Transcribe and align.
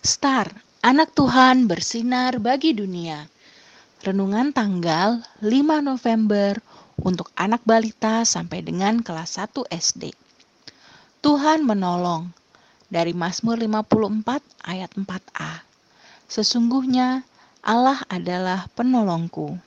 Star, 0.00 0.48
anak 0.80 1.12
Tuhan 1.12 1.68
bersinar 1.68 2.40
bagi 2.40 2.72
dunia. 2.72 3.28
Renungan 4.00 4.48
tanggal 4.48 5.20
5 5.44 5.52
November 5.84 6.56
untuk 7.04 7.28
anak 7.36 7.60
balita 7.68 8.24
sampai 8.24 8.64
dengan 8.64 9.04
kelas 9.04 9.36
1 9.36 9.68
SD. 9.68 10.16
Tuhan 11.20 11.68
menolong. 11.68 12.32
Dari 12.88 13.12
Mazmur 13.12 13.60
54 13.60 14.40
ayat 14.64 14.88
4a. 14.96 15.68
Sesungguhnya 16.32 17.20
Allah 17.60 18.00
adalah 18.08 18.72
penolongku. 18.72 19.60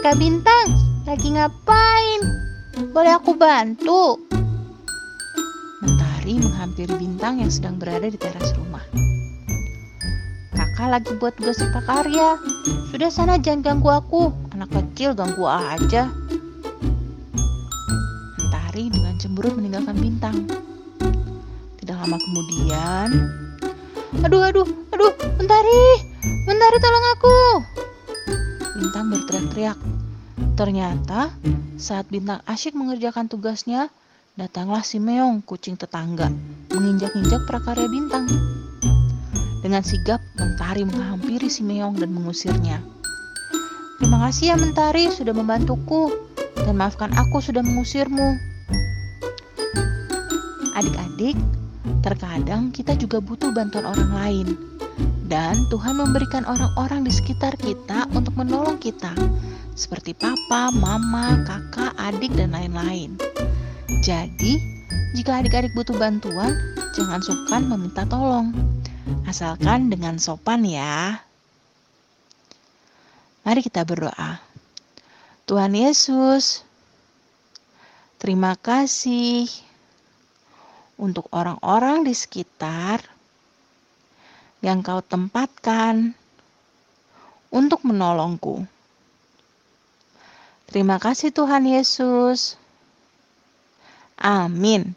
Kak 0.00 0.16
Bintang, 0.16 0.72
lagi 1.04 1.36
ngapain? 1.36 2.20
Boleh 2.96 3.12
aku 3.12 3.36
bantu? 3.36 4.16
Mentari 6.28 6.44
menghampiri 6.44 6.94
Bintang 7.00 7.40
yang 7.40 7.48
sedang 7.48 7.80
berada 7.80 8.04
di 8.04 8.20
teras 8.20 8.52
rumah. 8.52 8.84
Kakak 10.52 10.88
lagi 10.92 11.16
buat 11.16 11.32
tugas 11.40 11.56
karya. 11.88 12.36
Sudah 12.92 13.08
sana 13.08 13.40
jangan 13.40 13.64
ganggu 13.64 13.88
aku. 13.88 14.36
Anak 14.52 14.68
kecil 14.68 15.16
ganggu 15.16 15.48
aja. 15.48 16.12
Mentari 18.36 18.92
dengan 18.92 19.16
cemberut 19.16 19.56
meninggalkan 19.56 19.96
Bintang. 19.96 20.36
Tidak 21.80 21.96
lama 21.96 22.20
kemudian, 22.20 23.08
Aduh, 24.20 24.44
aduh, 24.44 24.68
aduh, 24.92 25.12
Mentari, 25.40 25.80
Mentari 26.44 26.76
tolong 26.76 27.06
aku. 27.16 27.36
Bintang 28.76 29.08
berteriak-teriak. 29.08 29.78
Ternyata 30.60 31.32
saat 31.80 32.04
Bintang 32.12 32.44
asyik 32.44 32.76
mengerjakan 32.76 33.32
tugasnya, 33.32 33.88
datanglah 34.38 34.86
si 34.86 35.02
Meong, 35.02 35.42
kucing 35.42 35.74
tetangga, 35.74 36.30
menginjak-injak 36.70 37.42
prakarya 37.50 37.90
Bintang. 37.90 38.30
Dengan 39.66 39.82
sigap, 39.82 40.22
Mentari 40.38 40.86
menghampiri 40.86 41.50
si 41.50 41.66
Meong 41.66 41.98
dan 41.98 42.14
mengusirnya. 42.14 42.78
Terima 43.98 44.22
kasih 44.30 44.54
ya 44.54 44.56
Mentari 44.56 45.10
sudah 45.10 45.34
membantuku 45.34 46.14
dan 46.54 46.78
maafkan 46.78 47.10
aku 47.18 47.42
sudah 47.42 47.66
mengusirmu. 47.66 48.38
Adik-adik, 50.78 51.34
terkadang 52.06 52.70
kita 52.70 52.94
juga 52.94 53.18
butuh 53.18 53.50
bantuan 53.50 53.90
orang 53.90 54.12
lain. 54.14 54.48
Dan 55.26 55.66
Tuhan 55.66 55.98
memberikan 55.98 56.46
orang-orang 56.46 57.02
di 57.02 57.10
sekitar 57.10 57.58
kita 57.58 58.06
untuk 58.14 58.38
menolong 58.38 58.78
kita, 58.78 59.10
seperti 59.74 60.14
papa, 60.14 60.70
mama, 60.78 61.42
kakak, 61.42 61.90
adik, 61.98 62.30
dan 62.38 62.54
lain-lain. 62.54 63.18
Jadi, 63.88 64.60
jika 65.16 65.40
adik-adik 65.40 65.72
butuh 65.72 65.96
bantuan, 65.96 66.52
jangan 66.92 67.24
sungkan 67.24 67.64
meminta 67.72 68.04
tolong. 68.04 68.52
Asalkan 69.24 69.88
dengan 69.88 70.20
sopan 70.20 70.60
ya. 70.68 71.24
Mari 73.48 73.64
kita 73.64 73.88
berdoa. 73.88 74.44
Tuhan 75.48 75.72
Yesus, 75.72 76.60
terima 78.20 78.52
kasih 78.60 79.48
untuk 81.00 81.24
orang-orang 81.32 82.04
di 82.04 82.12
sekitar 82.12 83.00
yang 84.60 84.84
kau 84.84 85.00
tempatkan 85.00 86.12
untuk 87.48 87.88
menolongku. 87.88 88.68
Terima 90.68 91.00
kasih 91.00 91.32
Tuhan 91.32 91.64
Yesus. 91.64 92.60
Amin. 94.20 94.94